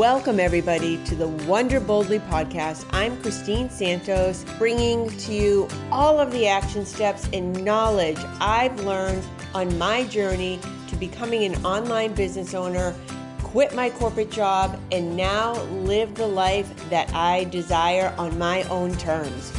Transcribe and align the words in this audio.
Welcome, 0.00 0.40
everybody, 0.40 0.96
to 1.04 1.14
the 1.14 1.28
Wonder 1.28 1.78
Boldly 1.78 2.20
podcast. 2.20 2.86
I'm 2.90 3.20
Christine 3.20 3.68
Santos, 3.68 4.46
bringing 4.56 5.10
to 5.18 5.34
you 5.34 5.68
all 5.92 6.18
of 6.18 6.32
the 6.32 6.46
action 6.46 6.86
steps 6.86 7.28
and 7.34 7.62
knowledge 7.62 8.16
I've 8.40 8.80
learned 8.80 9.22
on 9.54 9.76
my 9.76 10.04
journey 10.04 10.58
to 10.88 10.96
becoming 10.96 11.44
an 11.44 11.66
online 11.66 12.14
business 12.14 12.54
owner, 12.54 12.94
quit 13.42 13.74
my 13.74 13.90
corporate 13.90 14.30
job, 14.30 14.80
and 14.90 15.18
now 15.18 15.62
live 15.64 16.14
the 16.14 16.26
life 16.26 16.88
that 16.88 17.14
I 17.14 17.44
desire 17.44 18.14
on 18.16 18.38
my 18.38 18.62
own 18.70 18.96
terms. 18.96 19.52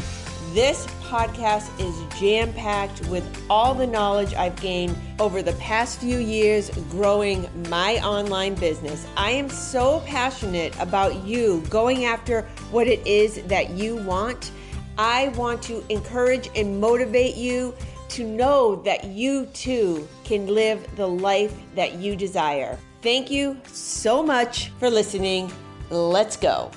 This 0.53 0.85
podcast 1.03 1.69
is 1.79 2.19
jam 2.19 2.51
packed 2.51 3.07
with 3.07 3.23
all 3.49 3.73
the 3.73 3.87
knowledge 3.87 4.33
I've 4.33 4.57
gained 4.57 4.97
over 5.17 5.41
the 5.41 5.53
past 5.53 6.01
few 6.01 6.17
years 6.17 6.69
growing 6.89 7.47
my 7.69 7.99
online 7.99 8.55
business. 8.55 9.07
I 9.15 9.31
am 9.31 9.47
so 9.47 10.01
passionate 10.01 10.77
about 10.77 11.25
you 11.25 11.63
going 11.69 12.03
after 12.03 12.41
what 12.69 12.87
it 12.87 13.05
is 13.07 13.41
that 13.43 13.69
you 13.69 13.95
want. 14.03 14.51
I 14.97 15.29
want 15.37 15.61
to 15.63 15.85
encourage 15.87 16.49
and 16.53 16.81
motivate 16.81 17.37
you 17.37 17.73
to 18.09 18.25
know 18.25 18.75
that 18.83 19.05
you 19.05 19.45
too 19.53 20.05
can 20.25 20.47
live 20.47 20.85
the 20.97 21.07
life 21.07 21.57
that 21.75 21.93
you 21.93 22.17
desire. 22.17 22.77
Thank 23.01 23.31
you 23.31 23.57
so 23.71 24.21
much 24.21 24.67
for 24.79 24.89
listening. 24.89 25.49
Let's 25.89 26.35
go. 26.35 26.71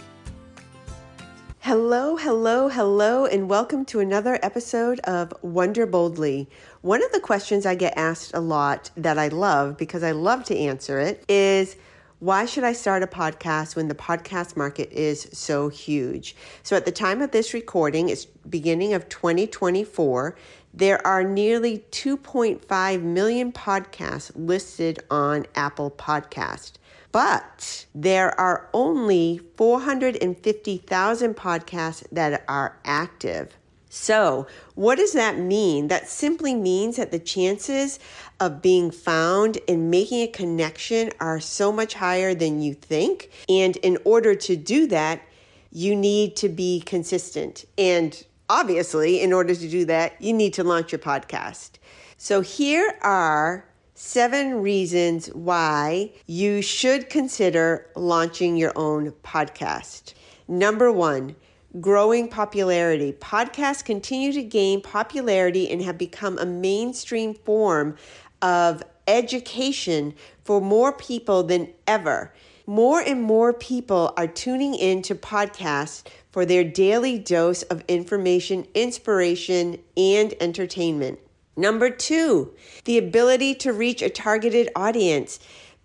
Hello, 1.67 2.19
hello, 2.19 2.69
hello, 2.69 3.25
and 3.25 3.49
welcome 3.49 3.87
to 3.87 3.99
another 3.99 4.39
episode 4.43 5.01
of 5.05 5.33
Wonder 5.41 5.87
Boldly. 5.87 6.47
One 6.83 7.03
of 7.03 7.11
the 7.13 7.21
questions 7.21 7.65
I 7.65 7.75
get 7.75 7.97
asked 7.97 8.35
a 8.35 8.41
lot 8.41 8.91
that 8.99 9.19
I 9.19 9.29
love 9.29 9.79
because 9.79 10.03
I 10.03 10.11
love 10.11 10.45
to 10.45 10.59
answer 10.59 10.99
it 11.01 11.25
is 11.27 11.77
why 12.19 12.45
should 12.45 12.65
I 12.65 12.75
start 12.75 13.03
a 13.03 13.07
podcast 13.07 13.77
when 13.77 13.89
the 13.89 13.95
podcast 13.95 14.59
market 14.59 14.93
is 14.93 15.27
so 15.33 15.71
huge? 15.71 16.37
So, 16.63 16.77
at 16.77 16.85
the 16.85 16.93
time 16.93 17.23
of 17.23 17.31
this 17.31 17.55
recording, 17.55 18.11
it's 18.11 18.27
beginning 18.27 18.93
of 18.93 19.09
2024. 19.09 20.37
There 20.75 21.07
are 21.07 21.25
nearly 21.25 21.79
2.5 21.93 23.03
million 23.03 23.53
podcasts 23.53 24.31
listed 24.35 24.99
on 25.11 25.47
Apple 25.55 25.91
Podcast 25.91 26.73
but 27.15 27.87
there 27.95 28.39
are 28.41 28.69
only 28.75 29.41
450,000 29.57 31.35
podcasts 31.37 32.05
that 32.11 32.45
are 32.49 32.77
active. 32.85 33.57
So, 33.89 34.49
what 34.75 34.97
does 34.99 35.13
that 35.13 35.39
mean? 35.39 35.87
That 35.87 36.09
simply 36.09 36.57
means 36.57 36.97
that 36.97 37.13
the 37.13 37.21
chances 37.21 38.01
of 38.41 38.61
being 38.61 38.91
found 38.91 39.59
and 39.69 39.93
making 39.93 40.23
a 40.23 40.27
connection 40.27 41.13
are 41.21 41.39
so 41.39 41.71
much 41.71 41.95
higher 41.95 42.35
than 42.35 42.61
you 42.61 42.75
think. 42.75 43.31
And 43.49 43.77
in 43.77 43.97
order 44.05 44.35
to 44.35 44.57
do 44.57 44.89
that, 44.89 45.23
you 45.71 45.95
need 45.95 46.35
to 46.39 46.49
be 46.49 46.81
consistent. 46.81 47.65
And 47.79 48.25
obviously, 48.51 49.23
in 49.23 49.33
order 49.33 49.55
to 49.55 49.69
do 49.69 49.85
that, 49.85 50.21
you 50.21 50.33
need 50.33 50.55
to 50.55 50.65
launch 50.65 50.91
your 50.91 50.99
podcast. 50.99 51.75
So, 52.17 52.41
here 52.41 52.99
are 53.03 53.67
seven 53.95 54.61
reasons 54.61 55.29
why 55.29 56.11
you 56.27 56.61
should 56.61 57.09
consider 57.09 57.87
launching 57.95 58.57
your 58.57 58.73
own 58.75 59.13
podcast. 59.23 60.15
Number 60.49 60.91
one, 60.91 61.37
growing 61.81 62.29
popularity. 62.29 63.13
Podcasts 63.13 63.85
continue 63.85 64.33
to 64.33 64.43
gain 64.43 64.81
popularity 64.81 65.71
and 65.71 65.81
have 65.83 65.97
become 65.97 66.39
a 66.39 66.47
mainstream 66.47 67.35
form 67.35 67.97
of 68.43 68.83
education 69.07 70.15
for 70.45 70.61
more 70.61 70.93
people 70.93 71.45
than 71.45 71.69
ever. 71.87 72.33
More 72.67 73.01
and 73.01 73.23
more 73.23 73.53
people 73.53 74.13
are 74.17 74.27
tuning 74.27 74.75
in 74.75 75.03
to 75.03 75.15
podcasts 75.15 76.03
for 76.33 76.45
their 76.45 76.65
daily 76.65 77.19
dose 77.19 77.63
of 77.65 77.85
information, 77.87 78.67
inspiration, 78.75 79.79
and 79.97 80.35
entertainment. 80.41 81.21
Number 81.57 81.89
two, 81.89 82.55
the 82.85 82.99
ability 82.99 83.55
to 83.57 83.73
reach 83.73 84.03
a 84.03 84.11
targeted 84.11 84.71
audience. 84.75 85.39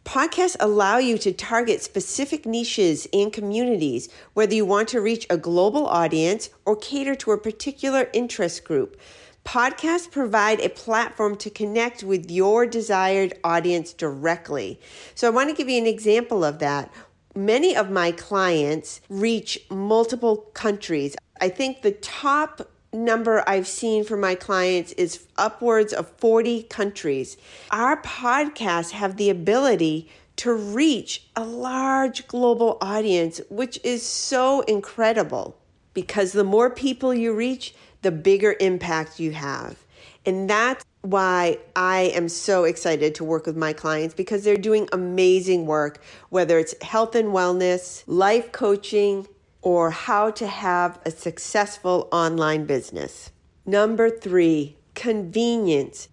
Podcasts 0.03 0.55
allow 0.59 0.97
you 0.97 1.19
to 1.19 1.31
target 1.31 1.83
specific 1.83 2.45
niches 2.45 3.07
and 3.13 3.31
communities, 3.31 4.09
whether 4.33 4.55
you 4.55 4.65
want 4.65 4.87
to 4.89 5.01
reach 5.01 5.27
a 5.29 5.37
global 5.37 5.85
audience 5.85 6.49
or 6.65 6.75
cater 6.75 7.13
to 7.15 7.31
a 7.31 7.37
particular 7.37 8.09
interest 8.13 8.63
group. 8.63 8.99
Podcasts 9.45 10.09
provide 10.09 10.59
a 10.59 10.69
platform 10.69 11.35
to 11.37 11.49
connect 11.49 12.03
with 12.03 12.31
your 12.31 12.65
desired 12.65 13.37
audience 13.43 13.93
directly. 13.93 14.79
So, 15.13 15.27
I 15.27 15.31
want 15.31 15.49
to 15.49 15.55
give 15.55 15.69
you 15.69 15.77
an 15.77 15.87
example 15.87 16.43
of 16.43 16.59
that. 16.59 16.91
Many 17.35 17.75
of 17.75 17.91
my 17.91 18.11
clients 18.11 19.01
reach 19.07 19.59
multiple 19.69 20.37
countries. 20.53 21.15
I 21.39 21.49
think 21.49 21.83
the 21.83 21.91
top 21.91 22.69
number 22.93 23.43
I've 23.47 23.67
seen 23.67 24.03
for 24.03 24.17
my 24.17 24.35
clients 24.35 24.91
is 24.93 25.27
upwards 25.37 25.93
of 25.93 26.09
40 26.17 26.63
countries. 26.63 27.37
Our 27.71 28.01
podcasts 28.01 28.91
have 28.91 29.17
the 29.17 29.29
ability 29.29 30.09
to 30.37 30.53
reach 30.53 31.25
a 31.35 31.43
large 31.43 32.27
global 32.27 32.77
audience, 32.81 33.41
which 33.49 33.79
is 33.83 34.03
so 34.03 34.61
incredible 34.61 35.57
because 35.93 36.31
the 36.31 36.43
more 36.43 36.69
people 36.69 37.13
you 37.13 37.33
reach, 37.33 37.75
the 38.01 38.11
bigger 38.11 38.55
impact 38.59 39.19
you 39.19 39.31
have. 39.31 39.77
And 40.25 40.49
that's 40.49 40.85
why 41.01 41.57
I 41.75 42.11
am 42.15 42.29
so 42.29 42.65
excited 42.65 43.15
to 43.15 43.23
work 43.23 43.45
with 43.45 43.57
my 43.57 43.73
clients 43.73 44.13
because 44.13 44.43
they're 44.43 44.57
doing 44.57 44.87
amazing 44.91 45.65
work, 45.65 46.01
whether 46.29 46.59
it's 46.59 46.75
health 46.81 47.15
and 47.15 47.29
wellness, 47.29 48.03
life 48.05 48.51
coaching, 48.51 49.27
or 49.61 49.91
how 49.91 50.31
to 50.31 50.47
have 50.47 50.99
a 51.05 51.11
successful 51.11 52.07
online 52.11 52.65
business. 52.65 53.31
Number 53.65 54.09
three, 54.09 54.77
convenience. 54.95 56.09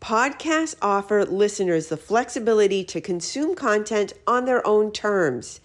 Podcasts 0.00 0.76
offer 0.80 1.24
listeners 1.24 1.88
the 1.88 1.96
flexibility 1.96 2.84
to 2.84 3.00
consume 3.00 3.54
content 3.54 4.12
on 4.26 4.44
their 4.44 4.64
own 4.66 4.92
terms. 4.92 5.60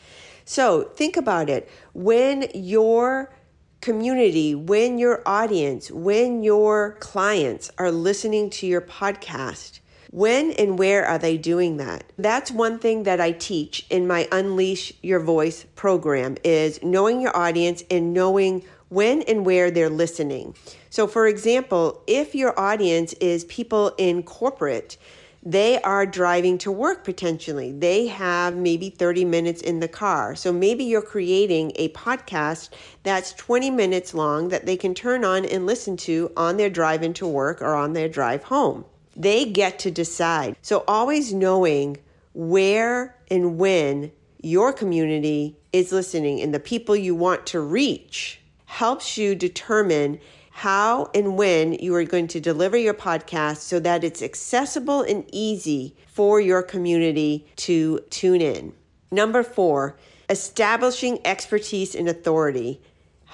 So 0.46 0.84
think 0.84 1.18
about 1.18 1.50
it. 1.50 1.70
When 1.94 2.48
your 2.54 3.34
community, 3.82 4.56
when 4.56 4.98
your 4.98 5.22
audience, 5.26 5.92
when 5.92 6.42
your 6.42 6.94
clients 7.00 7.70
are 7.78 7.92
listening 7.92 8.50
to 8.50 8.66
your 8.66 8.82
podcast, 8.82 9.80
when 10.14 10.52
and 10.52 10.78
where 10.78 11.04
are 11.04 11.18
they 11.18 11.40
doing 11.40 11.78
that? 11.78 12.04
That's 12.20 12.52
one 12.52 12.78
thing 12.78 13.02
that 13.02 13.20
I 13.20 13.32
teach 13.32 13.84
in 13.90 14.06
my 14.06 14.28
Unleash 14.32 14.94
Your 15.02 15.20
Voice 15.20 15.66
program 15.74 16.38
is 16.44 16.80
knowing 16.84 17.20
your 17.20 17.36
audience 17.36 17.84
and 17.90 18.14
knowing 18.14 18.64
when 18.90 19.24
and 19.24 19.44
where 19.44 19.72
they're 19.72 19.90
listening. 19.90 20.54
So 20.92 21.08
for 21.08 21.26
example, 21.26 22.04
if 22.06 22.36
your 22.36 22.58
audience 22.60 23.14
is 23.14 23.46
people 23.46 23.96
in 23.98 24.22
corporate, 24.22 24.98
they 25.42 25.82
are 25.82 26.06
driving 26.06 26.60
to 26.60 26.72
work 26.72 27.04
potentially. 27.04 27.72
They 27.72 28.06
have 28.06 28.56
maybe 28.56 28.92
30 28.92 29.26
minutes 29.26 29.64
in 29.64 29.80
the 29.80 29.88
car. 29.88 30.36
So 30.36 30.54
maybe 30.54 30.84
you're 30.84 31.02
creating 31.02 31.72
a 31.76 31.90
podcast 31.90 32.70
that's 33.02 33.34
20 33.34 33.72
minutes 33.72 34.14
long 34.14 34.50
that 34.50 34.68
they 34.68 34.78
can 34.78 34.94
turn 34.94 35.26
on 35.26 35.44
and 35.44 35.66
listen 35.66 35.98
to 35.98 36.32
on 36.38 36.58
their 36.58 36.70
drive 36.70 37.02
into 37.02 37.26
work 37.28 37.64
or 37.64 37.74
on 37.74 37.94
their 37.94 38.08
drive 38.08 38.44
home. 38.44 38.86
They 39.16 39.46
get 39.46 39.80
to 39.80 39.92
decide. 39.92 40.56
So 40.62 40.84
always 40.88 41.34
knowing 41.34 41.98
where 42.34 43.16
and 43.30 43.58
when 43.58 44.12
your 44.42 44.74
community 44.74 45.58
is 45.72 45.92
listening 45.92 46.42
and 46.42 46.54
the 46.54 46.60
people 46.60 46.96
you 46.96 47.16
want 47.16 47.46
to 47.48 47.60
reach 47.60 48.40
helps 48.66 49.18
you 49.18 49.36
determine 49.36 50.20
how 50.52 51.10
and 51.16 51.36
when 51.36 51.74
you 51.74 51.96
are 51.96 52.04
going 52.04 52.28
to 52.28 52.40
deliver 52.40 52.78
your 52.78 52.94
podcast 52.94 53.58
so 53.58 53.80
that 53.80 54.04
it's 54.04 54.22
accessible 54.22 55.02
and 55.02 55.26
easy 55.32 55.96
for 56.08 56.40
your 56.40 56.62
community 56.62 57.46
to 57.56 58.00
tune 58.12 58.42
in. 58.42 58.74
Number 59.12 59.42
four, 59.44 59.98
establishing 60.30 61.20
expertise 61.26 61.96
and 61.96 62.08
authority. 62.08 62.82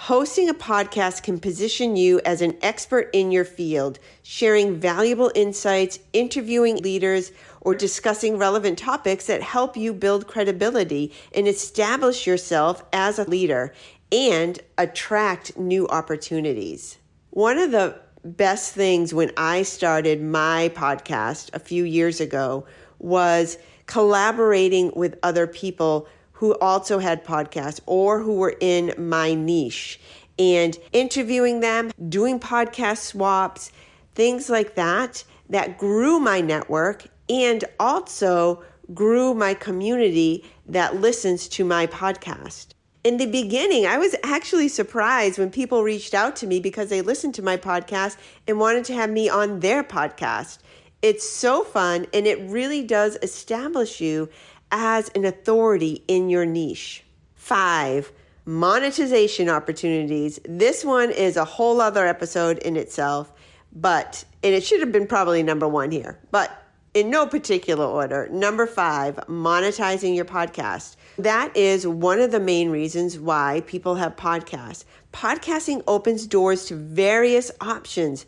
Hosting 0.03 0.47
a 0.47 0.53
podcast 0.53 1.23
can 1.23 1.41
position 1.41 1.97
you 1.97 2.21
as 2.23 2.41
an 2.41 2.57
expert 2.61 3.09
in 3.11 3.33
your 3.33 3.43
field, 3.43 3.99
sharing 4.23 4.79
valuable 4.79 5.29
insights, 5.35 5.99
interviewing 6.13 6.77
leaders, 6.77 7.33
or 7.59 7.75
discussing 7.75 8.37
relevant 8.37 8.79
topics 8.79 9.25
that 9.25 9.41
help 9.41 9.75
you 9.75 9.93
build 9.93 10.25
credibility 10.25 11.11
and 11.35 11.49
establish 11.49 12.25
yourself 12.25 12.81
as 12.93 13.19
a 13.19 13.29
leader 13.29 13.73
and 14.09 14.61
attract 14.77 15.57
new 15.57 15.85
opportunities. 15.89 16.97
One 17.31 17.57
of 17.57 17.71
the 17.71 17.99
best 18.23 18.73
things 18.73 19.13
when 19.13 19.31
I 19.35 19.63
started 19.63 20.23
my 20.23 20.71
podcast 20.75 21.53
a 21.53 21.59
few 21.59 21.83
years 21.83 22.21
ago 22.21 22.65
was 22.99 23.57
collaborating 23.85 24.93
with 24.95 25.19
other 25.23 25.45
people 25.45 26.07
who 26.39 26.57
also 26.59 26.99
had 26.99 27.25
podcasts 27.25 27.81
or 27.85 28.21
who 28.21 28.35
were 28.35 28.55
in 28.61 28.93
my 28.97 29.33
niche 29.33 29.99
and 30.39 30.77
interviewing 30.93 31.59
them, 31.59 31.91
doing 32.07 32.39
podcast 32.39 32.99
swaps, 32.99 33.73
things 34.15 34.49
like 34.49 34.75
that, 34.75 35.25
that 35.49 35.77
grew 35.77 36.17
my 36.17 36.39
network 36.39 37.05
and 37.27 37.65
also 37.77 38.63
grew 38.93 39.33
my 39.33 39.53
community 39.53 40.45
that 40.65 40.95
listens 40.95 41.49
to 41.49 41.65
my 41.65 41.85
podcast. 41.85 42.67
In 43.03 43.17
the 43.17 43.25
beginning, 43.25 43.85
I 43.85 43.97
was 43.97 44.15
actually 44.23 44.69
surprised 44.69 45.37
when 45.37 45.51
people 45.51 45.83
reached 45.83 46.13
out 46.13 46.37
to 46.37 46.47
me 46.47 46.61
because 46.61 46.87
they 46.87 47.01
listened 47.01 47.35
to 47.35 47.41
my 47.41 47.57
podcast 47.57 48.15
and 48.47 48.61
wanted 48.61 48.85
to 48.85 48.93
have 48.93 49.09
me 49.09 49.27
on 49.27 49.59
their 49.59 49.83
podcast. 49.83 50.59
It's 51.01 51.29
so 51.29 51.65
fun 51.65 52.07
and 52.13 52.25
it 52.25 52.39
really 52.49 52.81
does 52.81 53.17
establish 53.21 53.99
you 53.99 54.29
as 54.71 55.09
an 55.09 55.25
authority 55.25 56.03
in 56.07 56.29
your 56.29 56.45
niche. 56.45 57.03
Five, 57.35 58.11
monetization 58.45 59.49
opportunities. 59.49 60.39
This 60.43 60.83
one 60.83 61.11
is 61.11 61.37
a 61.37 61.45
whole 61.45 61.81
other 61.81 62.05
episode 62.05 62.57
in 62.59 62.75
itself, 62.75 63.31
but, 63.71 64.25
and 64.43 64.53
it 64.53 64.63
should 64.63 64.79
have 64.79 64.91
been 64.91 65.07
probably 65.07 65.43
number 65.43 65.67
one 65.67 65.91
here, 65.91 66.19
but 66.31 66.51
in 66.93 67.09
no 67.09 67.27
particular 67.27 67.85
order. 67.85 68.27
Number 68.31 68.65
five, 68.65 69.15
monetizing 69.27 70.15
your 70.15 70.25
podcast. 70.25 70.95
That 71.17 71.55
is 71.55 71.85
one 71.85 72.19
of 72.19 72.31
the 72.31 72.39
main 72.39 72.69
reasons 72.69 73.19
why 73.19 73.61
people 73.67 73.95
have 73.95 74.15
podcasts. 74.15 74.85
Podcasting 75.13 75.83
opens 75.87 76.25
doors 76.25 76.65
to 76.65 76.75
various 76.75 77.51
options. 77.61 78.25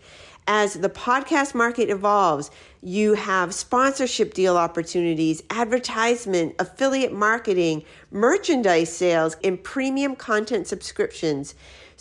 As 0.48 0.76
the 0.76 0.90
podcast 0.90 1.56
market 1.56 1.90
evolves, 1.90 2.52
you 2.82 3.14
have 3.14 3.54
sponsorship 3.54 4.34
deal 4.34 4.58
opportunities, 4.58 5.44
advertisement, 5.50 6.56
affiliate 6.58 7.14
marketing, 7.14 7.84
merchandise 8.10 8.96
sales, 8.96 9.38
and 9.44 9.64
premium 9.64 10.16
content 10.16 10.66
subscriptions. 10.68 11.54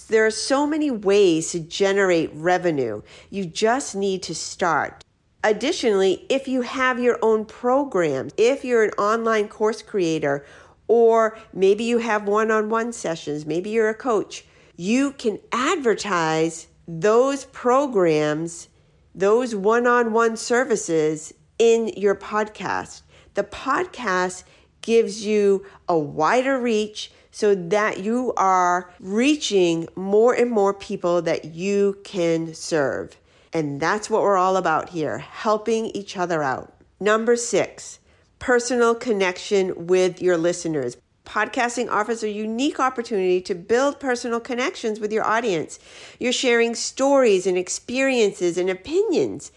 There 0.09 0.25
are 0.25 0.31
so 0.31 0.67
many 0.67 0.91
ways 0.91 1.53
to 1.53 1.61
generate 1.61 2.31
revenue. 2.33 3.03
You 3.29 3.45
just 3.45 3.95
need 3.95 4.23
to 4.25 4.35
start. 4.35 5.05
Additionally, 5.45 6.25
if 6.31 6.49
you 6.49 6.63
have 6.63 6.99
your 6.99 7.19
own 7.21 7.45
programs, 7.45 8.33
if 8.39 8.65
you're 8.65 8.85
an 8.85 8.91
online 8.93 9.49
course 9.49 9.83
creator, 9.83 10.45
or 10.89 11.39
maybe 11.53 11.85
you 11.85 11.99
have 11.99 12.27
one 12.27 12.51
on 12.51 12.71
one 12.71 12.93
sessions, 12.93 13.45
maybe 13.45 13.71
you're 13.71 13.91
a 13.91 13.95
coach, 13.95 14.45
you 14.77 15.13
can 15.13 15.39
advertise 15.53 16.67
those 16.89 17.45
programs, 17.45 18.69
those 19.15 19.55
one 19.55 19.87
on 19.87 20.13
one 20.13 20.37
services 20.37 21.33
in 21.59 21.89
your 21.97 22.15
podcast. 22.15 23.03
The 23.35 23.45
podcast 23.45 24.45
gives 24.83 25.25
you 25.25 25.65
a 25.89 25.99
wider 25.99 26.59
reach 26.59 27.13
so 27.31 27.55
that 27.55 28.01
you 28.01 28.33
are 28.37 28.91
reaching 28.99 29.89
more 29.95 30.35
and 30.35 30.51
more 30.51 30.75
people 30.75 31.23
that 31.23 31.45
you 31.45 31.99
can 32.03 32.55
serve. 32.55 33.17
And 33.53 33.81
that's 33.81 34.09
what 34.09 34.23
we're 34.23 34.37
all 34.37 34.57
about 34.57 34.91
here 34.91 35.19
helping 35.19 35.87
each 35.87 36.17
other 36.17 36.43
out. 36.43 36.73
Number 36.99 37.37
six, 37.37 37.99
personal 38.39 38.95
connection 38.95 39.87
with 39.87 40.21
your 40.21 40.37
listeners. 40.37 40.97
Podcasting 41.25 41.91
offers 41.91 42.23
a 42.23 42.31
unique 42.31 42.81
opportunity 42.81 43.41
to 43.43 43.55
build 43.55 44.01
personal 44.01 44.41
connections 44.41 44.99
with 44.99 45.13
your 45.13 45.25
audience. 45.25 45.79
You're 46.19 46.33
sharing 46.33 46.75
stories 46.75 47.47
and 47.47 47.57
experiences 47.57 48.59
and 48.59 48.69
opinions. 48.69 49.53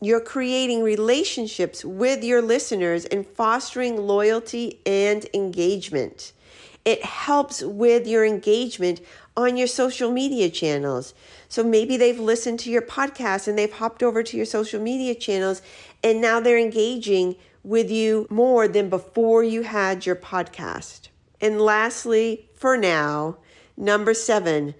You're 0.00 0.20
creating 0.20 0.82
relationships 0.82 1.84
with 1.84 2.24
your 2.24 2.42
listeners 2.42 3.04
and 3.04 3.26
fostering 3.26 3.96
loyalty 3.96 4.80
and 4.84 5.24
engagement. 5.32 6.32
It 6.84 7.04
helps 7.04 7.62
with 7.62 8.08
your 8.08 8.24
engagement 8.24 9.00
on 9.36 9.56
your 9.56 9.68
social 9.68 10.10
media 10.10 10.50
channels. 10.50 11.14
So 11.48 11.62
maybe 11.62 11.96
they've 11.96 12.18
listened 12.18 12.58
to 12.60 12.70
your 12.70 12.82
podcast 12.82 13.46
and 13.46 13.56
they've 13.56 13.72
hopped 13.72 14.02
over 14.02 14.22
to 14.24 14.36
your 14.36 14.46
social 14.46 14.80
media 14.80 15.14
channels 15.14 15.62
and 16.02 16.20
now 16.20 16.40
they're 16.40 16.58
engaging 16.58 17.36
with 17.64 17.90
you 17.90 18.26
more 18.30 18.66
than 18.68 18.88
before 18.88 19.44
you 19.44 19.62
had 19.62 20.04
your 20.04 20.16
podcast. 20.16 21.08
And 21.40 21.60
lastly, 21.60 22.48
for 22.54 22.76
now, 22.76 23.38
number 23.76 24.14
seven, 24.14 24.74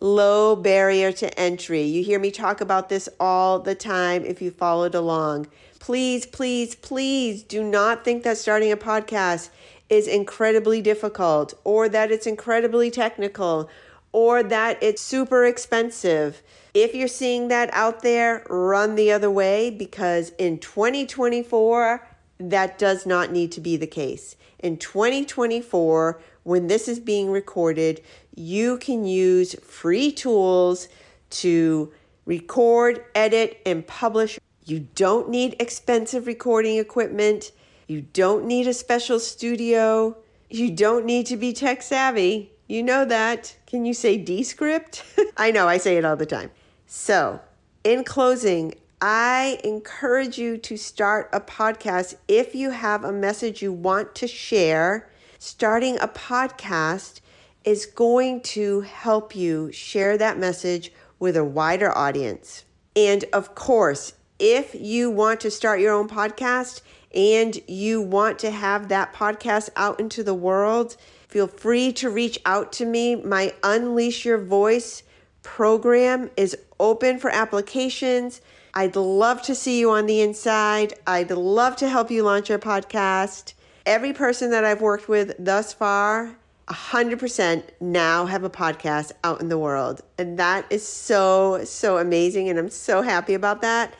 low 0.00 0.54
barrier 0.56 1.12
to 1.12 1.38
entry. 1.38 1.82
You 1.82 2.02
hear 2.02 2.18
me 2.18 2.30
talk 2.30 2.60
about 2.60 2.88
this 2.88 3.08
all 3.18 3.58
the 3.58 3.74
time 3.74 4.24
if 4.24 4.40
you 4.40 4.50
followed 4.50 4.94
along. 4.94 5.48
Please, 5.80 6.26
please, 6.26 6.74
please 6.74 7.42
do 7.42 7.62
not 7.62 8.04
think 8.04 8.22
that 8.22 8.38
starting 8.38 8.72
a 8.72 8.76
podcast 8.76 9.50
is 9.88 10.06
incredibly 10.06 10.82
difficult 10.82 11.54
or 11.64 11.88
that 11.88 12.10
it's 12.10 12.26
incredibly 12.26 12.90
technical 12.90 13.68
or 14.12 14.42
that 14.42 14.82
it's 14.82 15.02
super 15.02 15.44
expensive. 15.44 16.42
If 16.74 16.94
you're 16.94 17.08
seeing 17.08 17.48
that 17.48 17.70
out 17.72 18.02
there, 18.02 18.44
run 18.48 18.94
the 18.94 19.12
other 19.12 19.30
way 19.30 19.70
because 19.70 20.30
in 20.38 20.58
2024, 20.58 22.06
that 22.38 22.78
does 22.78 23.04
not 23.04 23.32
need 23.32 23.52
to 23.52 23.60
be 23.60 23.76
the 23.76 23.86
case. 23.86 24.36
In 24.58 24.76
2024, 24.76 26.20
when 26.44 26.66
this 26.66 26.88
is 26.88 27.00
being 27.00 27.30
recorded, 27.30 28.00
you 28.34 28.78
can 28.78 29.04
use 29.04 29.54
free 29.56 30.12
tools 30.12 30.88
to 31.30 31.92
record, 32.24 33.04
edit, 33.14 33.60
and 33.66 33.86
publish. 33.86 34.38
You 34.64 34.86
don't 34.94 35.28
need 35.28 35.56
expensive 35.58 36.26
recording 36.26 36.78
equipment. 36.78 37.52
You 37.86 38.02
don't 38.02 38.46
need 38.46 38.66
a 38.66 38.74
special 38.74 39.18
studio. 39.18 40.16
You 40.50 40.70
don't 40.70 41.04
need 41.04 41.26
to 41.26 41.36
be 41.36 41.52
tech 41.52 41.82
savvy. 41.82 42.52
You 42.68 42.82
know 42.82 43.04
that. 43.06 43.56
Can 43.66 43.84
you 43.84 43.94
say 43.94 44.18
Descript? 44.18 45.02
I 45.36 45.50
know, 45.50 45.66
I 45.66 45.78
say 45.78 45.96
it 45.96 46.04
all 46.04 46.16
the 46.16 46.26
time. 46.26 46.50
So, 46.86 47.40
in 47.82 48.04
closing, 48.04 48.74
I 49.00 49.60
encourage 49.64 50.38
you 50.38 50.58
to 50.58 50.76
start 50.76 51.28
a 51.32 51.40
podcast 51.40 52.16
if 52.26 52.54
you 52.54 52.70
have 52.70 53.04
a 53.04 53.12
message 53.12 53.62
you 53.62 53.72
want 53.72 54.14
to 54.16 54.26
share. 54.26 55.10
Starting 55.38 55.98
a 56.00 56.08
podcast 56.08 57.20
is 57.64 57.86
going 57.86 58.40
to 58.42 58.80
help 58.80 59.36
you 59.36 59.70
share 59.72 60.18
that 60.18 60.38
message 60.38 60.92
with 61.18 61.36
a 61.36 61.44
wider 61.44 61.96
audience. 61.96 62.64
And 62.96 63.24
of 63.32 63.54
course, 63.54 64.14
if 64.38 64.74
you 64.74 65.10
want 65.10 65.40
to 65.40 65.50
start 65.50 65.80
your 65.80 65.94
own 65.94 66.08
podcast 66.08 66.82
and 67.14 67.58
you 67.68 68.00
want 68.00 68.38
to 68.40 68.50
have 68.50 68.88
that 68.88 69.12
podcast 69.14 69.70
out 69.76 70.00
into 70.00 70.22
the 70.22 70.34
world, 70.34 70.96
Feel 71.28 71.46
free 71.46 71.92
to 71.92 72.08
reach 72.08 72.38
out 72.46 72.72
to 72.72 72.86
me. 72.86 73.14
My 73.14 73.52
Unleash 73.62 74.24
Your 74.24 74.38
Voice 74.38 75.02
program 75.42 76.30
is 76.38 76.56
open 76.80 77.18
for 77.18 77.30
applications. 77.30 78.40
I'd 78.74 78.96
love 78.96 79.42
to 79.42 79.54
see 79.54 79.80
you 79.80 79.90
on 79.90 80.06
the 80.06 80.20
inside. 80.20 80.94
I'd 81.06 81.30
love 81.30 81.76
to 81.76 81.88
help 81.88 82.10
you 82.10 82.22
launch 82.22 82.48
your 82.48 82.58
podcast. 82.58 83.54
Every 83.86 84.12
person 84.12 84.50
that 84.50 84.64
I've 84.64 84.80
worked 84.80 85.08
with 85.08 85.34
thus 85.38 85.72
far, 85.72 86.36
100% 86.68 87.62
now 87.80 88.26
have 88.26 88.44
a 88.44 88.50
podcast 88.50 89.12
out 89.24 89.40
in 89.40 89.48
the 89.48 89.58
world. 89.58 90.02
And 90.18 90.38
that 90.38 90.66
is 90.70 90.86
so, 90.86 91.64
so 91.64 91.98
amazing. 91.98 92.48
And 92.48 92.58
I'm 92.58 92.70
so 92.70 93.02
happy 93.02 93.34
about 93.34 93.62
that. 93.62 93.94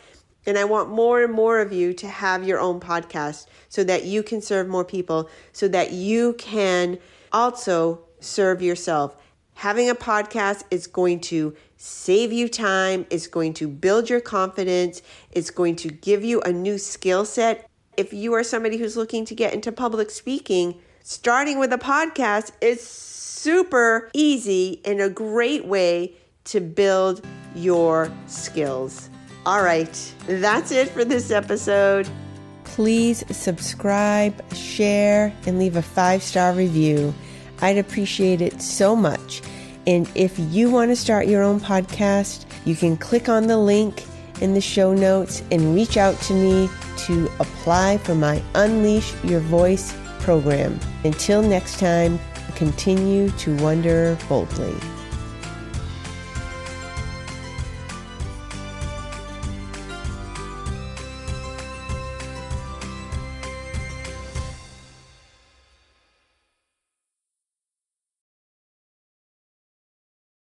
And 0.47 0.59
I 0.59 0.65
want 0.65 0.91
more 0.91 1.23
and 1.23 1.33
more 1.33 1.61
of 1.61 1.73
you 1.73 1.93
to 1.95 2.09
have 2.09 2.47
your 2.47 2.61
own 2.61 2.81
podcast 2.81 3.47
so 3.69 3.85
that 3.85 4.05
you 4.05 4.23
can 4.23 4.41
serve 4.41 4.69
more 4.69 4.85
people, 4.85 5.29
so 5.53 5.69
that 5.69 5.93
you 5.93 6.35
can 6.35 6.99
also, 7.33 8.01
serve 8.21 8.63
yourself. 8.63 9.17
Having 9.59 9.91
a 9.91 9.97
podcast 9.97 10.63
is 10.71 10.87
going 10.87 11.19
to 11.19 11.53
save 11.77 12.33
you 12.33 12.49
time, 12.49 13.05
it's 13.11 13.27
going 13.27 13.55
to 13.55 13.67
build 13.67 14.09
your 14.09 14.21
confidence, 14.21 15.03
it's 15.33 15.51
going 15.51 15.75
to 15.75 15.89
give 15.89 16.23
you 16.23 16.41
a 16.43 16.53
new 16.53 16.79
skill 16.79 17.25
set. 17.25 17.69
If 17.97 18.13
you 18.13 18.35
are 18.35 18.45
somebody 18.45 18.77
who's 18.77 18.97
looking 18.97 19.25
to 19.25 19.35
get 19.35 19.53
into 19.53 19.73
public 19.73 20.11
speaking, 20.11 20.79
starting 21.03 21.59
with 21.59 21.73
a 21.73 21.77
podcast 21.77 22.53
is 22.61 22.81
super 22.81 24.09
easy 24.15 24.81
and 24.85 25.01
a 25.01 25.11
great 25.11 25.65
way 25.65 26.15
to 26.45 26.61
build 26.61 27.27
your 27.57 28.13
skills. 28.29 29.11
All 29.45 29.65
right, 29.65 30.15
that's 30.29 30.71
it 30.71 30.89
for 30.89 31.05
this 31.05 31.33
episode 31.33 32.09
please 32.63 33.25
subscribe, 33.37 34.55
share, 34.55 35.33
and 35.47 35.59
leave 35.59 35.75
a 35.75 35.83
five 35.83 36.23
star 36.23 36.53
review. 36.53 37.13
I'd 37.61 37.79
appreciate 37.79 38.41
it 38.41 38.63
so 38.63 38.95
much. 38.95 39.43
And 39.89 40.07
if 40.15 40.39
you 40.39 40.71
want 40.71 40.91
to 40.91 40.97
start 40.97 41.29
your 41.29 41.43
own 41.43 41.61
podcast, 41.61 42.45
you 42.67 42.77
can 42.77 42.99
click 42.99 43.31
on 43.31 43.47
the 43.47 43.57
link 43.57 44.05
in 44.43 44.53
the 44.53 44.61
show 44.61 44.93
notes 44.93 45.43
and 45.51 45.75
reach 45.75 45.97
out 45.97 46.15
to 46.23 46.35
me 46.35 46.69
to 47.07 47.27
apply 47.41 47.97
for 47.97 48.15
my 48.15 48.43
Unleash 48.55 49.15
Your 49.25 49.41
Voice 49.41 49.97
program. 50.21 50.79
Until 51.05 51.41
next 51.41 51.79
time, 51.81 52.21
continue 52.55 53.31
to 53.31 53.57
wonder 53.57 54.19
boldly. 54.29 54.77